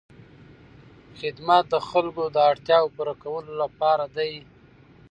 خدمت 1.19 1.63
د 1.73 1.75
خلکو 1.89 2.23
د 2.35 2.37
اړتیاوو 2.49 2.93
پوره 2.95 3.13
کولو 3.23 3.51
لپاره 3.63 4.05
دی. 4.15 4.33